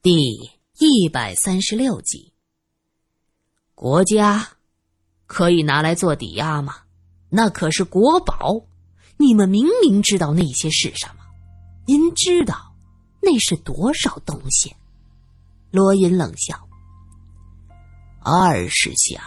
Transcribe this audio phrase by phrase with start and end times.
[0.00, 2.32] 第一百三十六集。
[3.74, 4.48] 国家
[5.26, 6.76] 可以拿来做抵押吗？
[7.28, 8.64] 那可是国宝，
[9.16, 11.24] 你们明明知道那些是什么，
[11.84, 12.76] 您知道
[13.20, 14.72] 那是多少东西？
[15.72, 16.68] 罗隐冷笑
[18.22, 19.20] ：“二十箱。”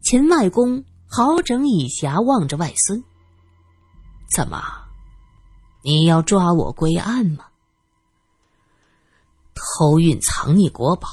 [0.00, 3.04] 秦外公好整以暇望着外孙
[4.34, 4.58] ：“怎么，
[5.84, 7.45] 你要抓我归案吗？
[9.56, 11.08] 偷运藏匿国宝，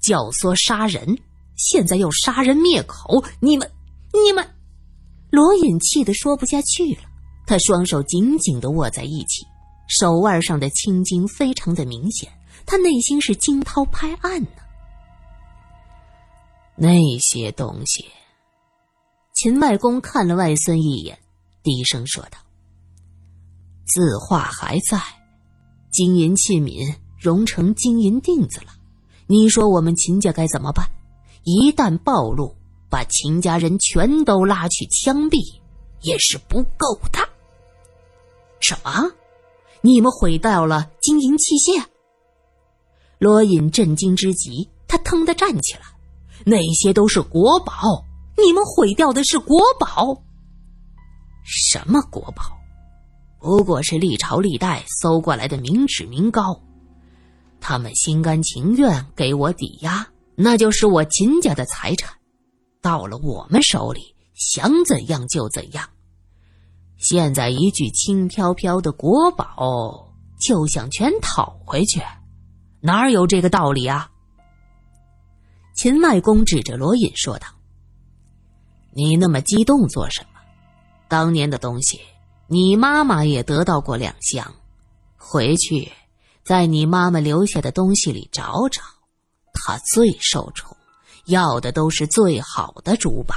[0.00, 1.18] 教唆杀人，
[1.56, 3.70] 现在又杀人灭口，你们，
[4.12, 4.48] 你们！”
[5.30, 7.02] 罗隐气得说不下去了，
[7.46, 9.44] 他双手紧紧的握在一起，
[9.88, 12.32] 手腕上的青筋非常的明显，
[12.64, 14.48] 他内心是惊涛拍岸呢。
[16.76, 18.06] 那些东西，
[19.34, 21.18] 秦外公看了外孙一眼，
[21.62, 22.38] 低声说道
[23.86, 25.00] ：“字画还在，
[25.90, 28.72] 金银器皿融成金银锭子了，
[29.26, 30.90] 你说我们秦家该怎么办？
[31.44, 32.56] 一旦暴露……”
[32.92, 35.38] 把秦家人全都拉去枪毙，
[36.02, 37.26] 也是不够的。
[38.60, 39.10] 什么？
[39.80, 41.82] 你们毁掉了金银器械？
[43.18, 45.80] 罗隐震惊之极，他腾的站起来。
[46.44, 48.04] 那些都是国宝，
[48.36, 50.22] 你们毁掉的是国宝。
[51.42, 52.42] 什么国宝？
[53.40, 56.60] 不过是历朝历代搜过来的名纸名膏，
[57.62, 62.12] 他们心甘情愿给我抵押，那就是我秦家的财产。
[62.82, 65.88] 到了我们手里，想怎样就怎样。
[66.98, 72.02] 现在一具轻飘飘的国宝就想全讨回去，
[72.80, 74.10] 哪有这个道理啊？
[75.74, 77.46] 秦外公指着罗隐说道
[78.92, 80.40] ：“你那么激动做什么？
[81.08, 82.00] 当年的东西，
[82.48, 84.52] 你妈妈也得到过两箱，
[85.16, 85.90] 回去
[86.44, 88.82] 在你妈妈留下的东西里找找，
[89.52, 90.76] 她最受宠。”
[91.26, 93.36] 要的都是最好的珠宝，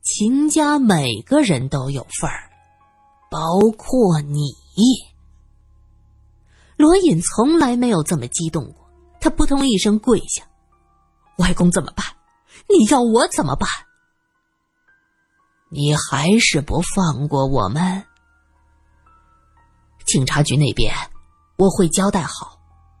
[0.00, 2.50] 秦家每个人都有份儿，
[3.30, 4.54] 包括你。
[6.78, 8.88] 罗隐从来没有这么激动过，
[9.20, 10.42] 他扑通一声跪下
[11.36, 12.06] ：“外公怎么办？
[12.66, 13.68] 你要我怎么办？
[15.68, 18.02] 你还是不放过我们？
[20.06, 20.94] 警察局那边
[21.58, 22.56] 我会交代好，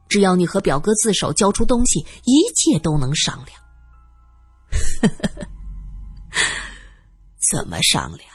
[0.08, 3.60] 只要你和表哥自首交出东西，一切都能商量。
[7.50, 8.28] ”，怎么商量？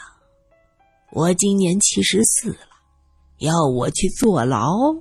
[1.12, 2.68] 我今年七十四了，
[3.40, 4.96] 要我去坐牢？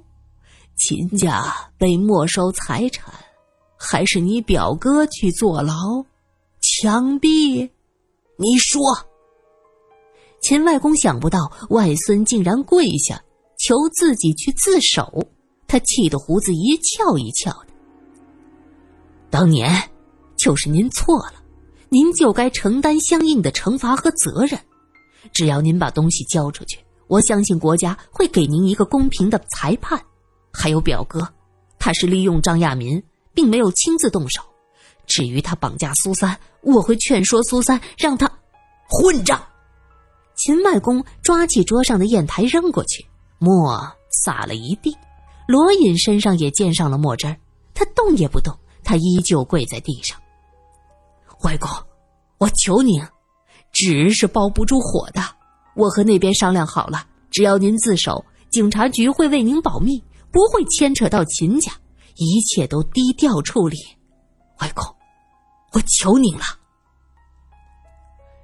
[0.76, 3.14] 秦家被没收财产，
[3.78, 6.04] 还是你表哥去坐牢、
[6.60, 7.70] 枪毙？
[8.36, 8.82] 你说。
[10.40, 13.22] 秦外公想不到外孙竟然跪下
[13.64, 15.24] 求自己去自首，
[15.68, 17.68] 他气得胡子一翘一翘的。
[19.30, 19.72] 当年
[20.36, 21.34] 就是您错了。
[21.88, 24.58] 您就该承担相应的惩罚和责任。
[25.30, 30.02] 只要您把东西交出去，我相信国家会给您一个公平的裁判。
[30.50, 31.28] 还有表哥，
[31.78, 33.02] 他是利用张亚民，
[33.34, 34.40] 并没有亲自动手。
[35.06, 38.26] 至于他绑架苏三，我会劝说苏三让他
[38.88, 39.40] 混账。
[40.34, 43.04] 秦外公抓起桌上的砚台扔过去，
[43.42, 43.76] 墨
[44.25, 44.97] 洒了一地。
[45.48, 47.36] 罗隐身上也溅上了墨汁儿，
[47.75, 50.16] 他动也不动，他依旧跪在地上。
[51.42, 51.69] 外公，
[52.38, 53.02] 我求您，
[53.72, 55.20] 纸是包不住火的。
[55.75, 60.00] 我和那边商量好了，只要您自首，警察局会为您保密，
[60.31, 61.72] 不会牵扯到秦家，
[62.14, 63.76] 一切都低调处理。
[64.60, 64.84] 外公，
[65.72, 66.44] 我求您了。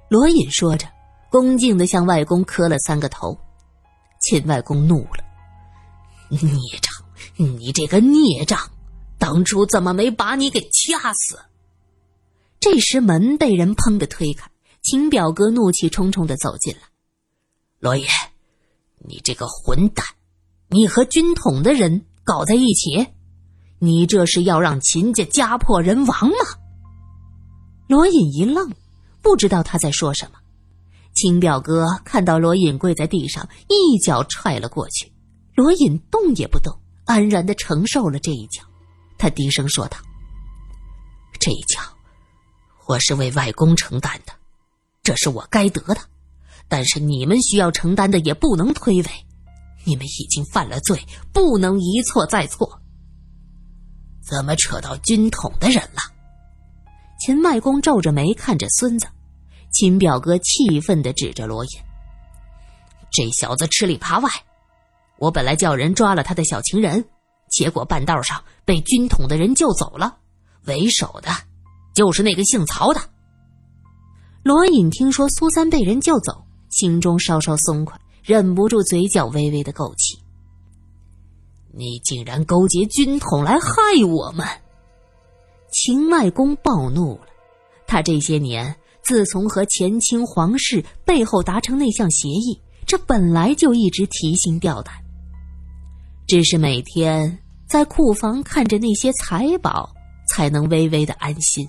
[0.09, 0.85] 罗隐说着，
[1.31, 3.37] 恭敬的向外公磕了三个头。
[4.29, 5.23] 秦外公怒了
[6.29, 6.39] ：“孽
[6.79, 6.93] 障，
[7.35, 8.59] 你这个孽障，
[9.17, 11.39] 当初怎么没把你给掐死？”
[12.61, 14.51] 这时门被人砰的推开，
[14.83, 16.81] 秦表哥怒气冲冲的走进来。
[17.79, 18.05] 罗爷，
[18.99, 20.05] 你这个混蛋，
[20.67, 23.07] 你和军统的人搞在一起，
[23.79, 26.35] 你这是要让秦家家破人亡吗？
[27.87, 28.71] 罗隐一愣，
[29.23, 30.38] 不知道他在说什么。
[31.19, 35.11] 秦表哥看到罗隐跪在地上，一脚踹了过去。
[35.53, 36.73] 罗隐动也不动，
[37.03, 38.63] 安然的承受了这一脚。
[39.17, 39.97] 他低声说道
[41.37, 41.81] ：“这一脚。”
[42.87, 44.31] 我是为外公承担的，
[45.03, 45.99] 这是我该得的，
[46.69, 49.09] 但是你们需要承担的也不能推诿，
[49.83, 52.81] 你们已经犯了罪，不能一错再错。
[54.23, 55.99] 怎么扯到军统的人了？
[57.19, 59.05] 秦外公皱着眉看着孙子，
[59.71, 61.71] 秦表哥气愤的指着罗隐
[63.11, 64.29] ：“这小子吃里扒外，
[65.17, 67.05] 我本来叫人抓了他的小情人，
[67.49, 70.17] 结果半道上被军统的人救走了，
[70.65, 71.29] 为首的，
[71.93, 73.01] 就是那个姓曹的。
[74.43, 80.17] 罗隐听说苏三被人救走，心中稍稍松快，忍不住嘴角微微的勾起。
[81.71, 83.69] 你竟然勾结军统来害
[84.07, 84.47] 我们！
[85.71, 87.27] 秦外公暴怒了，
[87.85, 88.75] 他这些年
[89.09, 94.93] 自从和前清皇室背后达成那项协议，这本来就一直提心吊胆。
[96.27, 97.35] 只是每天
[97.67, 99.89] 在库房看着那些财宝，
[100.27, 101.67] 才能微微的安心。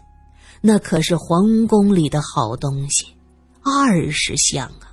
[0.61, 3.07] 那可是皇宫里的好东西，
[3.63, 4.93] 二十箱啊！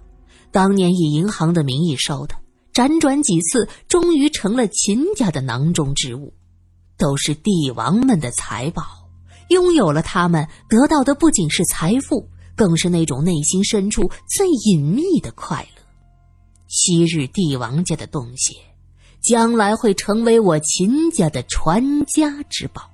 [0.49, 2.35] 当年以银行的名义收的。
[2.73, 6.33] 辗转几次，终于成了秦家的囊中之物，
[6.97, 8.83] 都是帝王们的财宝。
[9.49, 12.25] 拥有了他们，得到的不仅是财富，
[12.57, 15.81] 更是那种内心深处最隐秘的快乐。
[16.68, 18.57] 昔日帝王家的东西，
[19.21, 22.89] 将来会成为我秦家的传家之宝。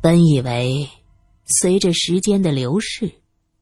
[0.00, 0.88] 本以为，
[1.60, 3.12] 随着时间的流逝，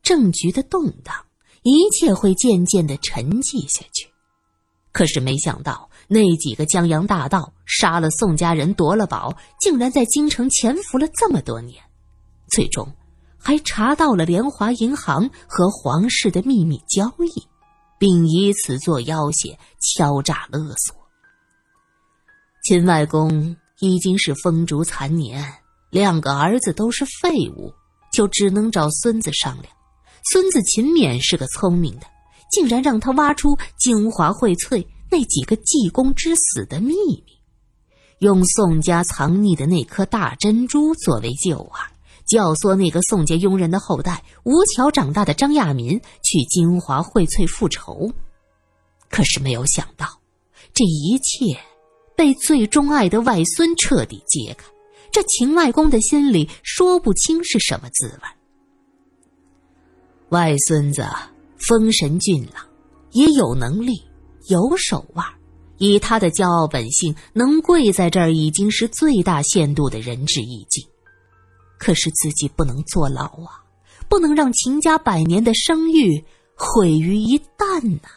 [0.03, 1.25] 政局的动荡。
[1.65, 4.09] 一切会渐渐的沉寂下去，
[4.93, 11.83] 可是没想到那几个江洋大盗杀了宋家人，夺了宝，竟然在京城潜伏了这么多年，
[12.53, 12.89] 最终
[13.39, 17.47] 还查到了联华银行和皇室的秘密交易，
[17.99, 20.97] 并以此做要挟，敲诈勒索。
[22.65, 25.55] 秦外公已经是风烛残年，
[25.91, 27.73] 两个儿子都是废物，
[28.13, 29.73] 就只能找孙子商量。
[30.31, 32.07] 孙子秦勉是个聪明的，
[32.51, 37.25] 竟然让他挖出精华荟萃那几个济公之死的秘密，
[38.19, 41.87] 用宋家藏匿的那颗大珍珠作为诱饵，
[42.29, 48.13] 教唆那个宋家佣人的后代吴桥长大的张亚民去金华荟萃复仇。
[49.11, 50.07] 可是没有想到，
[50.75, 51.59] 这一切
[52.15, 54.67] 被最钟爱的外孙彻底揭开，
[55.11, 58.29] 这秦外公的心里说不清是什么滋味。
[60.29, 61.07] 外孙子
[61.57, 62.67] 风神俊朗，
[63.13, 64.03] 也有能力，
[64.49, 65.25] 有手腕。
[65.79, 70.85] 以他的骄傲本性，能跪在这儿已经是最大限度的仁至义尽。
[71.79, 73.65] 可是自己不能坐牢啊，
[74.09, 78.09] 不能让秦家百年的声誉毁于一旦呐！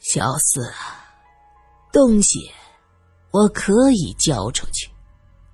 [0.00, 0.72] 小四，
[1.92, 2.50] 东西
[3.30, 4.90] 我可以交出去，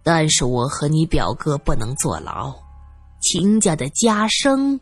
[0.03, 2.55] 但是我和你表哥不能坐牢。
[3.21, 4.81] 秦家的家声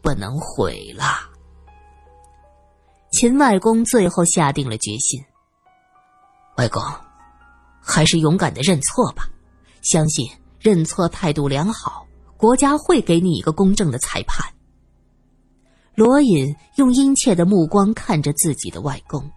[0.00, 1.28] 不能毁了。
[3.12, 5.20] 秦外公最后下定了决心。
[6.56, 6.82] 外公，
[7.80, 9.28] 还是勇敢的认错吧，
[9.82, 10.30] 相信
[10.60, 14.52] 认错态度良好，国家会给你一个公正的裁判。
[15.94, 19.30] 罗隐用殷切的目光看着自己的外公，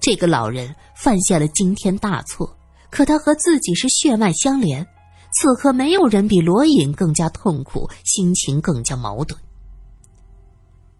[0.00, 2.56] 这个老人犯下了惊天大错，
[2.90, 4.86] 可他和自己是血脉相连。
[5.32, 9.40] 此刻，没有人比罗隐更加痛苦，心情更加矛盾。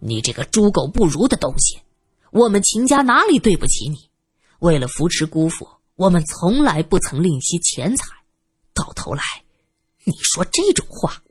[0.01, 1.79] 你这个猪狗不如的东西，
[2.33, 4.11] 我们秦家哪里对不起你？
[4.59, 8.06] 为了扶持姑父，我们从来不曾吝惜钱财，
[8.75, 9.23] 到头来，
[10.05, 11.23] 你说这种话。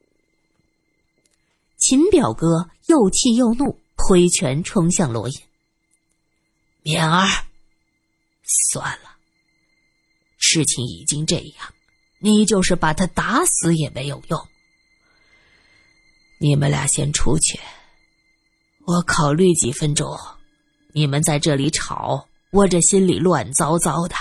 [1.77, 5.35] 秦表哥又气又怒，挥拳冲向罗隐。
[6.83, 7.45] 勉儿，
[8.43, 9.17] 算了，
[10.37, 11.73] 事情已经这样。
[12.19, 14.47] 你就是把他打死也没有用。
[16.39, 17.59] 你们俩先出去，
[18.85, 20.17] 我考虑几分钟。
[20.93, 24.15] 你们在这里吵，我这心里乱糟糟的，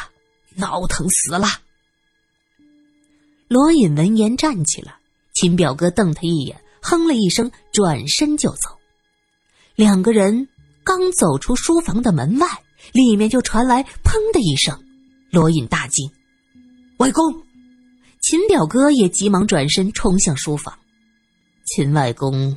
[0.54, 1.61] 闹腾死了。
[3.52, 4.94] 罗隐闻言站起来，
[5.34, 8.70] 秦表哥瞪他一眼，哼了一声，转身就走。
[9.74, 10.48] 两个人
[10.82, 12.48] 刚走出书房的门外，
[12.94, 14.74] 里面就传来“砰”的一声。
[15.30, 16.10] 罗隐大惊
[16.96, 17.30] ：“外公！”
[18.22, 20.74] 秦表哥也急忙转身冲向书房，
[21.66, 22.56] 秦外公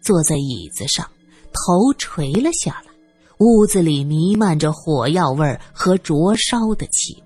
[0.00, 1.10] 坐在椅子上，
[1.52, 2.92] 头垂了下来。
[3.38, 7.20] 屋子里弥漫着火药味和灼烧的气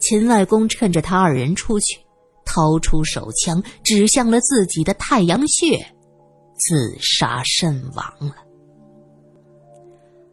[0.00, 1.98] 秦外公趁着他二人出去，
[2.44, 5.76] 掏出手枪指向了自己的太阳穴，
[6.56, 8.36] 自杀身亡了。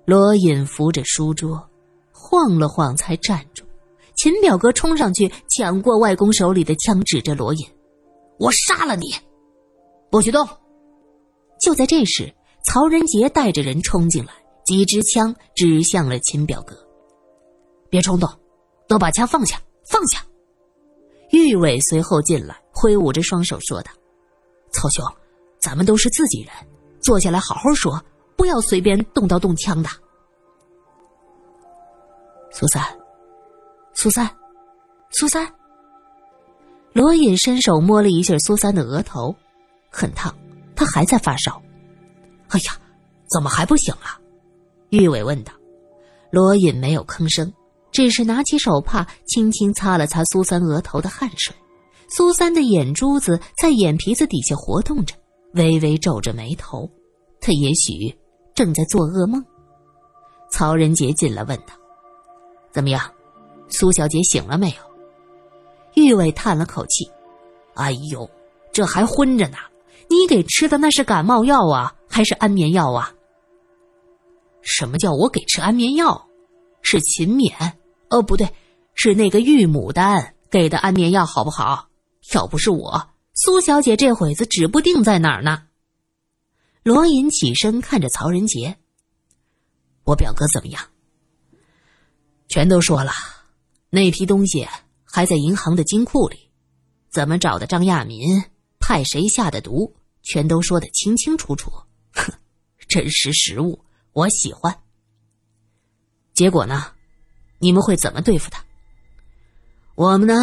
[0.06, 1.68] 罗隐扶着书桌，
[2.12, 3.64] 晃了晃才站住。
[4.16, 7.68] 秦表哥冲上去抢过外公手里的枪，指着罗隐
[8.40, 9.08] ：“我杀了你，
[10.10, 10.48] 不许动！”
[11.60, 14.32] 就在这时，曹仁杰带着人冲进来，
[14.66, 16.78] 几支枪指向了秦表哥。
[17.90, 18.30] “别冲动，
[18.88, 20.24] 都把枪放下，放下！”
[21.32, 23.92] 玉伟随后进来，挥舞着双手说道
[24.72, 25.06] ：“曹兄，
[25.60, 26.54] 咱们都是自己人，
[27.02, 28.02] 坐下来好好说，
[28.36, 29.90] 不要随便动刀动枪的。”
[32.52, 32.82] 苏三，
[33.94, 34.30] 苏三，
[35.12, 35.52] 苏三。
[36.94, 39.36] 罗隐伸手摸了一下苏三的额头，
[39.90, 40.34] 很烫，
[40.76, 41.62] 他还在发烧。
[42.50, 42.78] 哎呀，
[43.30, 44.18] 怎么还不醒啊？
[44.92, 45.52] 玉伟问道。
[46.32, 47.52] 罗隐没有吭声，
[47.96, 51.56] 只是拿起手帕轻轻擦了擦苏三额头的汗水。
[52.10, 55.16] 苏三的眼珠子在眼皮子底下活动着，
[55.54, 56.90] 微微皱着眉头，
[57.40, 58.14] 他也许
[58.54, 59.42] 正在做噩梦。
[60.52, 61.74] 曹仁杰进来问道
[62.70, 63.02] ：“怎么样，
[63.70, 64.76] 苏小姐醒了没有？”
[65.96, 67.10] 玉伟叹了口气
[67.76, 68.30] ：“哎呦，
[68.74, 69.58] 这还昏着呢！
[70.10, 73.14] 你给吃的那是感冒药啊，还是安眠药啊
[74.62, 76.28] ？”“什么叫我给吃安眠药？
[76.82, 77.52] 是秦勉，
[78.10, 78.54] 哦，不对，
[78.94, 81.90] 是那个玉牡丹给的安眠药，好不好？
[82.34, 85.64] 要不是我，苏小姐这会子指不定在哪儿呢。”
[86.84, 88.78] 罗隐起身看着曹仁杰
[90.06, 90.82] ：“我表哥怎么样
[92.48, 93.12] ？”“全都说了，
[93.90, 94.68] 那批东西。”
[95.08, 96.52] 还在银行的金库里，
[97.10, 98.44] 怎么找的张亚民，
[98.82, 101.72] 派谁下的毒，全都说得清清楚楚。
[102.12, 102.34] 哼，
[102.90, 104.78] 真实实物，我喜欢。
[106.34, 106.95] 结果呢？
[107.60, 108.64] 你们会怎么对付他？
[109.96, 110.36] 我们呢，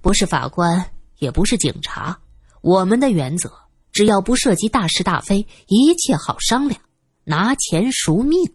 [0.00, 2.18] 不是法官，也不是警察，
[2.62, 3.52] 我们的原则，
[3.92, 6.80] 只要不涉及大是大非，一切好商量，
[7.24, 8.52] 拿钱赎命，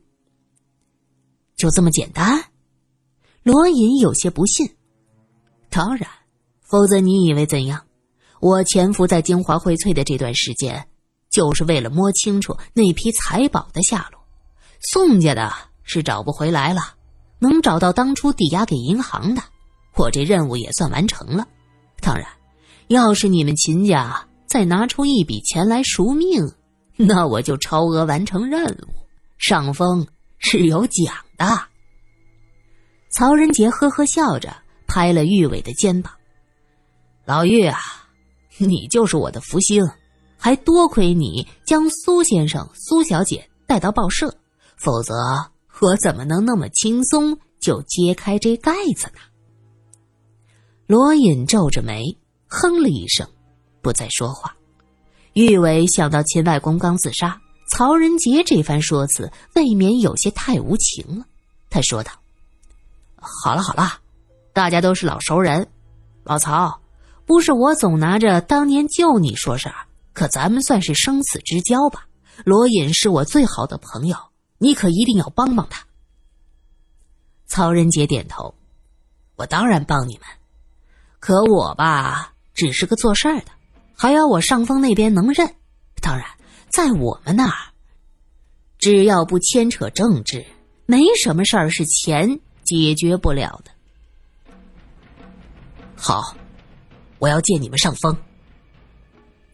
[1.56, 2.46] 就这么简单。
[3.44, 4.76] 罗隐有些不信。
[5.70, 6.10] 当然，
[6.62, 7.86] 否则你以为怎样？
[8.40, 10.88] 我潜伏在京华荟萃的这段时间，
[11.30, 14.22] 就是为了摸清楚那批财宝的下落。
[14.80, 15.52] 宋家的
[15.84, 16.95] 是找不回来了，
[17.48, 19.42] 能找到当初抵押给银行的，
[19.96, 21.48] 我这任务也算完成了。
[22.02, 22.28] 当然，
[22.88, 26.52] 要是你们秦家再拿出一笔钱来赎命，
[26.98, 28.94] 那我就超额完成任务，
[29.38, 30.08] 上峰
[30.40, 31.46] 是有奖的。
[33.12, 34.56] 曹仁杰呵呵笑着。
[34.88, 36.14] 拍了玉伟的肩膀，
[37.26, 37.80] 老玉啊，
[38.58, 39.84] 你就是我的福星，
[40.38, 44.34] 还多亏你将苏先生、苏小姐带到报社，
[44.78, 45.14] 否则
[45.82, 49.20] 我怎么能那么轻松就揭开这盖子呢？
[50.88, 52.18] 罗隐皱着眉，
[52.48, 53.28] 哼了一声，
[53.82, 54.56] 不再说话。
[55.34, 61.26] 玉伟想到秦外公刚自杀，曹仁杰这番说辞未免有些太无情了，
[61.70, 62.12] 他说道
[63.18, 64.00] ：“好了好了。”
[64.54, 65.68] 大家都是老熟人，
[66.24, 66.80] 老曹，
[67.26, 69.76] 不是我总拿着当年救你说事儿，
[70.14, 72.08] 可咱们算是生死之交吧。
[72.46, 74.16] 罗隐是我最好的朋友，
[74.58, 75.86] 你可一定要帮帮他。
[77.48, 78.56] 曹仁杰点头，
[79.36, 80.28] 我当然帮你们，
[81.20, 83.52] 可我吧，只是个做事儿的，
[83.96, 85.56] 还要我上峰那边能认。
[86.02, 86.26] 当然，
[86.70, 87.72] 在我们那儿，
[88.78, 90.46] 只要不牵扯政治，
[90.86, 93.72] 没什么事儿是钱解决不了的。
[95.96, 96.36] 好，
[97.20, 98.18] 我要借你们上风。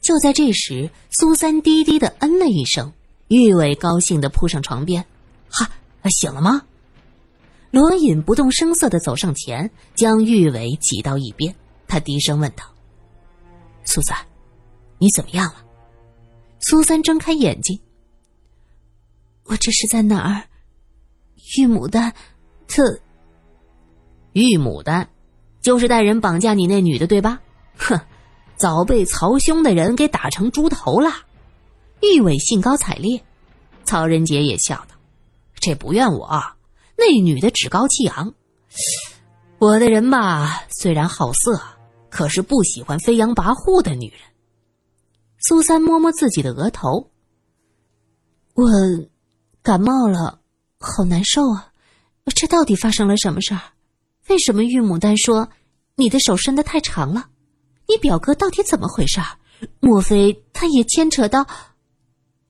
[0.01, 2.91] 就在这时，苏三低低的嗯了一声，
[3.31, 5.05] 玉伟高兴的扑上床边，
[5.49, 5.69] 哈，
[6.09, 6.63] 醒了吗？
[7.69, 11.55] 罗隐不动声色的走上前，将玉伟挤到一边，
[11.87, 12.65] 他低声问道
[13.87, 14.17] ：“苏三，
[14.97, 15.63] 你怎么样了？”
[16.59, 17.79] 苏三睁开眼睛，
[19.45, 20.43] 我这是在哪儿？
[21.57, 22.13] 玉牡丹，
[22.67, 22.99] 特
[24.33, 25.07] 玉牡丹。
[25.61, 27.39] 就是带人绑架你那女的，对吧？
[27.77, 27.97] 哼，
[28.57, 31.11] 早被曹兄的人给打成猪头了。
[32.01, 33.23] 玉伟兴高采烈，
[33.83, 34.95] 曹仁杰也笑道
[35.59, 36.27] ：“这不怨我，
[36.97, 38.33] 那女的趾高气扬。
[39.59, 41.61] 我的人吧，虽然好色，
[42.09, 44.19] 可是不喜欢飞扬跋扈的女人。”
[45.47, 47.11] 苏三摸摸自己的额头，
[48.55, 48.69] 我
[49.61, 50.39] 感冒了，
[50.79, 51.71] 好难受啊！
[52.35, 53.61] 这到底发生了什么事儿？
[54.27, 55.49] 为什么玉牡丹说
[55.95, 57.29] 你的手伸得太长了？
[57.87, 59.19] 你表哥到底怎么回事？
[59.79, 61.45] 莫非他也牵扯到？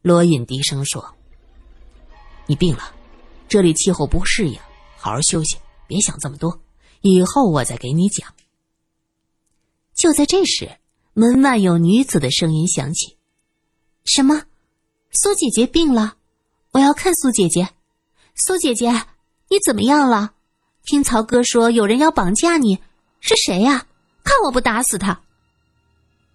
[0.01, 1.15] 罗隐低声说
[2.48, 2.93] ：“你病了，
[3.48, 4.60] 这里气候不适应，
[4.98, 6.60] 好好休息，别想这么多。
[7.01, 8.34] 以后我再给你讲。”
[9.93, 10.77] 就在这时，
[11.13, 13.17] 门外有女子的声音响起
[14.05, 14.43] ：“什么？
[15.12, 16.15] 苏姐姐病了？
[16.72, 17.70] 我要看苏姐姐。
[18.34, 18.89] 苏姐姐，
[19.50, 20.34] 你怎么样了？”
[20.84, 22.79] 听曹哥说有人要绑架你，
[23.20, 23.86] 是谁呀？
[24.24, 25.22] 看我不打死他！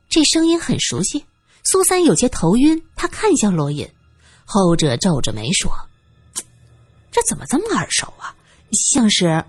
[0.08, 1.24] 这声音很熟悉，
[1.66, 2.80] 苏三有些头晕。
[2.94, 3.86] 他看向罗隐，
[4.44, 5.70] 后者皱着眉说
[7.10, 8.34] ：“这怎么这么耳熟啊？
[8.72, 9.44] 像是……”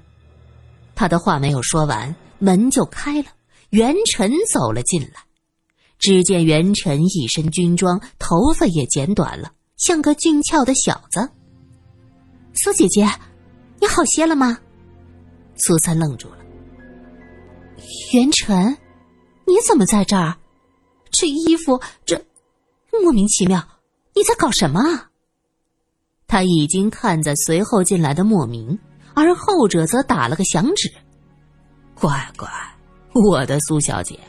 [0.95, 3.27] 他的话没有说完，门就开了，
[3.69, 5.23] 袁晨走了进来。
[5.99, 11.29] 只见袁晨一身军装，头发也剪短了，像个俊俏的小子。
[12.55, 13.07] 苏姐姐，
[13.79, 14.59] 你好些了吗？
[15.55, 16.37] 苏三愣住了。
[18.13, 18.75] 元辰，
[19.45, 20.35] 你怎么在这儿？
[21.19, 22.23] 这衣服，这
[23.01, 23.67] 莫名其妙，
[24.13, 25.09] 你在搞什么啊？
[26.27, 28.77] 他已经看在随后进来的莫名，
[29.15, 30.93] 而后者则打了个响指。
[31.95, 32.47] 乖乖，
[33.13, 34.19] 我的苏小姐，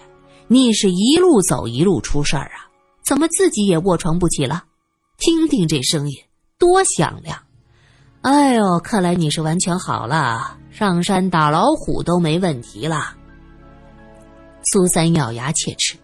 [0.46, 2.64] 你是一路走一路出事儿啊？
[3.04, 4.64] 怎么自己也卧床不起了？
[5.18, 6.16] 听听这声音，
[6.56, 7.38] 多响亮！
[8.22, 13.14] 哎呦，看来你是完全好了，上山打老虎都没问题了。
[14.64, 15.98] 苏三咬牙切齿：“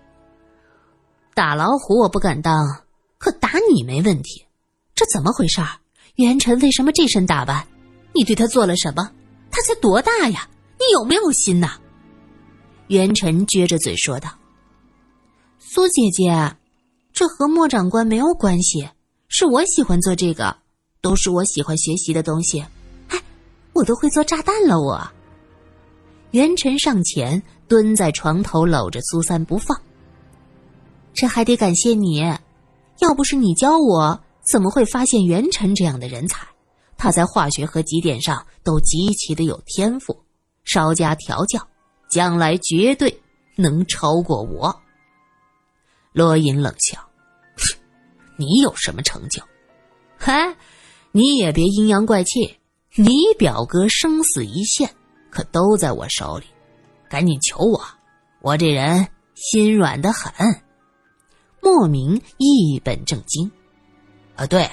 [1.35, 2.65] 打老虎我不敢当，
[3.19, 4.45] 可打你没问题，
[4.95, 5.61] 这怎么回事？”
[6.17, 7.67] 元辰为什么这身打扮？
[8.13, 9.11] 你对他做了什么？
[9.51, 10.49] 他才多大呀？
[10.79, 11.73] 你有没有心呐？
[12.87, 14.29] 元辰撅着嘴说道
[15.59, 16.57] ：“苏姐姐，
[17.13, 18.89] 这和莫长官没有关系，
[19.29, 20.57] 是我喜欢做这个，
[21.01, 22.65] 都是我喜欢学习的东西。
[23.09, 23.21] 哎，
[23.73, 25.05] 我都会做炸弹了。”我。
[26.31, 29.77] 元辰上前蹲在床头搂着苏三不放。
[31.15, 32.21] 这还得感谢你，
[32.99, 34.21] 要不是你教我。
[34.43, 36.47] 怎么会发现元辰这样的人才？
[36.99, 40.23] 他在化学和几点上都极其的有天赋，
[40.65, 41.67] 稍加调教，
[42.11, 43.19] 将来绝对
[43.57, 44.83] 能超过我。
[46.13, 46.99] 罗隐冷笑
[48.37, 49.43] ：“你有什么成就？
[50.19, 50.55] 嗨，
[51.11, 52.59] 你也别阴阳怪气。
[52.97, 54.91] 你表哥生死一线，
[55.31, 56.45] 可都在我手里。
[57.09, 57.83] 赶紧求我，
[58.43, 60.33] 我这人心软的很。”
[61.65, 63.51] 莫名一本正经。
[64.37, 64.71] 啊，对，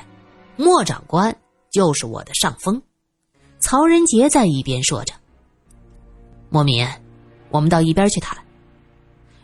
[0.57, 1.33] 莫长官
[1.71, 2.81] 就是我的上峰。
[3.61, 5.13] 曹仁杰在一边说着
[6.51, 6.85] ：“莫敏，
[7.49, 8.37] 我们到一边去谈。”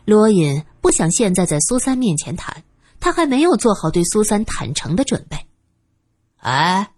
[0.04, 2.62] 罗隐不想现在在苏三面前谈，
[3.00, 5.38] 他还没有做好对苏三坦诚的准备。
[6.36, 6.90] 哎，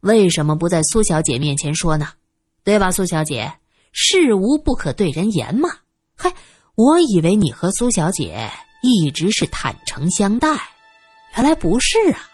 [0.00, 2.08] 为什么不在苏小姐面前说呢？
[2.64, 3.52] 对吧，苏小姐？
[3.92, 5.68] 事无不可对人言嘛。
[6.16, 6.34] 嗨，
[6.74, 8.50] 我以为你和苏小姐
[8.82, 10.48] 一直是坦诚相待，
[11.36, 12.28] 原来不是啊。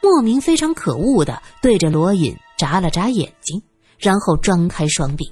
[0.00, 3.60] 莫名非常可恶的对着罗隐眨了眨眼睛，
[3.98, 5.30] 然后张开双臂。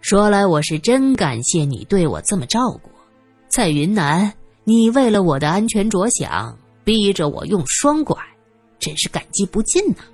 [0.00, 2.90] 说来我是真感谢你对我这么照顾，
[3.48, 4.32] 在云南，
[4.64, 8.16] 你为了我的安全着想，逼着我用双拐，
[8.78, 10.04] 真是感激不尽呐。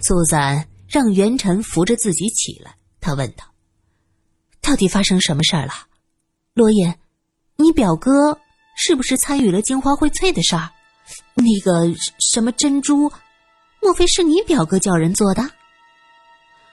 [0.00, 3.44] 苏三让元辰扶着自己起来，他问道
[4.60, 5.72] ：“到底发生什么事儿了？
[6.54, 6.94] 罗隐，
[7.56, 8.38] 你表哥
[8.76, 10.68] 是不是参与了金花荟萃的事儿？”
[11.34, 13.10] 那个什么珍珠，
[13.80, 15.42] 莫非是你表哥叫人做的？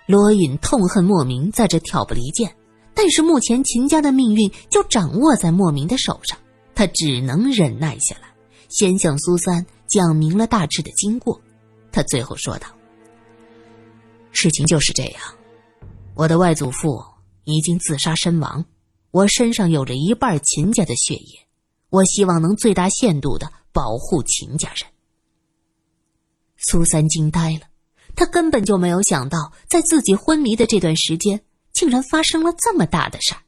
[0.05, 2.53] 罗隐痛恨莫名在这挑拨离间，
[2.93, 6.37] 但是目前秦家的命运就掌握在莫名的手上，
[6.75, 8.27] 他只能忍耐下来，
[8.67, 11.39] 先向苏三讲明了大致的经过。
[11.91, 12.67] 他最后说道
[14.31, 15.21] ：“事情就是这样，
[16.15, 17.01] 我的外祖父
[17.45, 18.63] 已经自杀身亡，
[19.12, 21.48] 我身上有着一半秦家的血液，
[21.89, 24.89] 我希望能最大限度的。”保护秦家人，
[26.58, 27.69] 苏三惊呆了，
[28.15, 31.41] 他根本就没有想到，在自己昏迷的这段时间，
[31.72, 33.41] 竟然发生了这么大的事儿。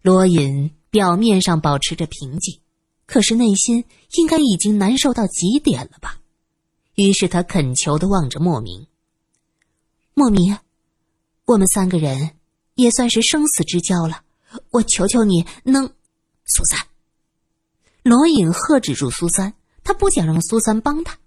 [0.00, 2.58] 罗隐表面上保持着平静，
[3.04, 3.84] 可是内心
[4.16, 6.18] 应该已经难受到极点了吧？
[6.94, 8.86] 于是他恳求的望着莫名
[10.14, 10.58] ：“莫名，
[11.44, 12.38] 我们三个人
[12.76, 14.23] 也算是生死之交了，
[14.70, 15.92] 我求求你能……”
[16.46, 16.78] 苏三。
[18.02, 21.18] 罗隐喝止住苏三，他不想让苏三帮他。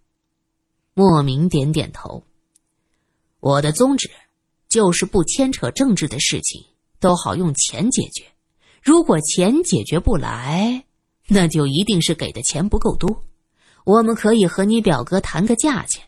[0.93, 2.23] 莫名点点头。
[3.39, 4.09] 我的宗旨
[4.69, 6.65] 就是不牵扯政治的事情，
[6.99, 8.25] 都好用钱解决。
[8.83, 10.85] 如果钱解决不来，
[11.27, 13.23] 那就一定是给的钱不够多。
[13.83, 16.03] 我们可以和你表哥谈个价钱。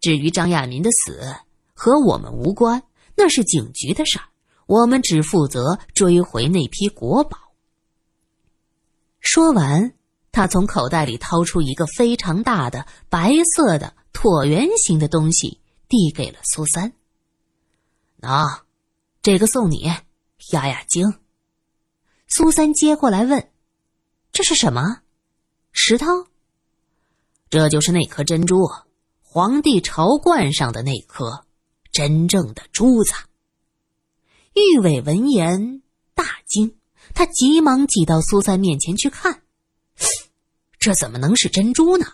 [0.00, 1.34] 至于张亚民的死，
[1.74, 2.82] 和我们无关，
[3.16, 4.26] 那是警局的事儿。
[4.66, 7.38] 我们只负责追回那批国宝。
[9.20, 9.94] 说完。
[10.36, 16.92] 他从口袋里掏出一个非常大的白色的椭圆形的东西，递给了苏三。
[18.20, 18.62] 喏，
[19.22, 19.92] 这个送你，
[20.50, 21.20] 压压惊。
[22.26, 23.48] 苏三接过来问
[24.34, 25.02] ：“这是什么？
[25.70, 26.26] 石头？
[27.48, 28.68] 这就是那颗珍珠，
[29.22, 31.46] 皇帝朝冠上的那颗
[31.92, 33.14] 真正的珠子。”
[34.54, 35.82] 玉伟闻言
[36.14, 36.76] 大惊，
[37.12, 39.42] 他急忙挤到苏三面前去看。
[40.78, 42.06] 这怎么能是珍珠呢？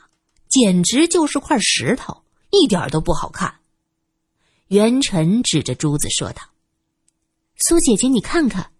[0.48, 3.56] 简直就是块石头，一点都不好看。
[4.68, 6.40] 元辰指着珠子说道
[7.60, 8.72] ：“苏姐姐，你看看，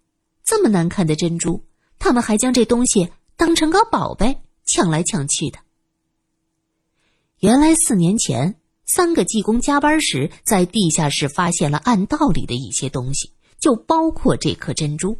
[0.43, 1.63] 这么难看的珍珠，
[1.99, 5.59] 他们还将这东西当成个宝贝抢来抢去的。”
[7.41, 15.17] 原来四年前，三个济公加班时在地下室发现了暗道里的一些东西，就包括这颗珍珠。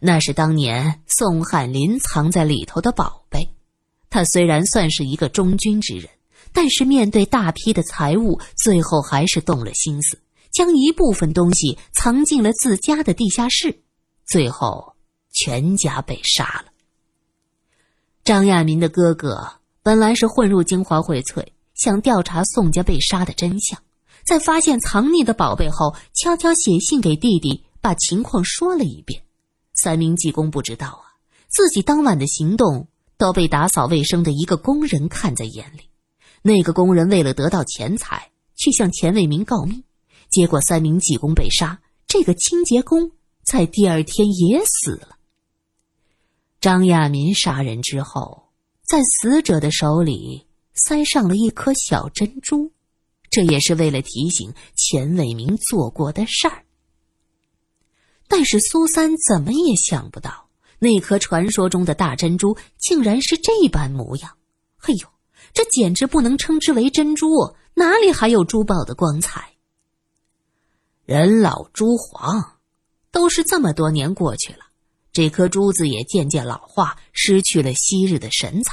[0.00, 3.48] 那是当年宋翰林藏在里头的宝贝。
[4.10, 6.08] 他虽然算是一个忠君之人，
[6.52, 10.18] 但是面对大批的财物，最后还是动了心思，
[10.50, 13.82] 将一部分东西藏进了自家的地下室，
[14.26, 14.94] 最后
[15.32, 16.72] 全家被杀了。
[18.24, 23.78] 张亚民的哥哥本来是混入京华荟萃，想调查宋家被杀的真相，
[24.28, 29.22] 在发现藏匿的宝贝后，悄悄写信给弟弟，把情况说了一遍。
[29.72, 31.16] 三名济公不知道啊，
[31.48, 32.86] 自己当晚的行动。
[33.20, 35.90] 都被打扫卫生的一个工人看在眼里，
[36.40, 39.82] 那个工人为了得到钱财，去向钱卫民告密，
[40.30, 43.10] 结果三名济公被杀，这个清洁工
[43.44, 45.16] 在第二天也死了。
[46.60, 48.50] 张亚民杀人之后，
[48.86, 52.70] 在死者的手里塞上了一颗小珍珠，
[53.38, 56.64] 这也是为了提醒钱伟明做过的事儿。
[58.26, 60.48] 但是苏三怎么也想不到。
[60.80, 64.36] 那颗传说中的大珍珠竟然是这般模样，
[64.78, 65.08] 哎呦，
[65.52, 69.54] 这简直不能称之为珍珠，哪里还有珠宝的光彩？
[71.04, 72.58] 人老珠黄，
[73.12, 74.64] 都是这么多年过去了，
[75.12, 78.72] 这颗珠子也渐渐老化，失去了昔日的神采。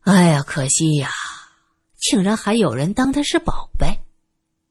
[0.00, 1.10] 哎呀，可惜呀，
[2.08, 3.98] 竟然还有人当它是宝贝。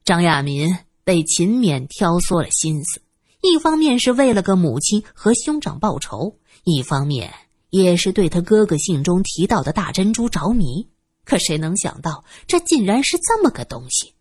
[0.06, 3.02] 张亚民被秦勉挑唆了心思。
[3.42, 7.34] 一方面是为了个母亲和兄长报仇，一方面
[7.70, 10.88] 也是对他哥哥信中提到的大珍珠着迷。
[11.26, 14.14] 可谁能想到，这竟然是这么个东西？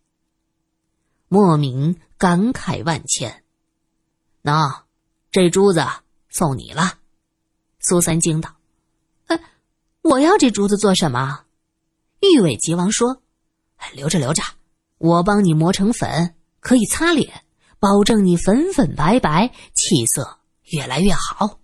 [1.29, 3.45] 莫名感慨万千。
[4.43, 4.83] 喏，
[5.31, 5.87] 这珠子
[6.31, 6.99] 送你了。
[7.79, 8.57] 苏三惊道
[9.29, 9.41] ：“哎，
[10.03, 11.45] 我要这珠子做什么？”
[12.33, 13.23] 玉伟急忙说
[13.95, 14.43] ：“留着留着，
[14.99, 17.43] 我帮你磨成粉，可以擦脸。”
[17.81, 20.39] 保证你粉粉白白，气色
[20.71, 21.61] 越来越好。